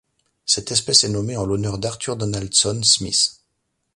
Cette 0.47 0.71
espèce 0.71 1.03
est 1.03 1.09
nommée 1.09 1.37
en 1.37 1.45
l'honneur 1.45 1.77
d'Arthur 1.77 2.15
Donaldson 2.17 2.81
Smith. 2.81 3.39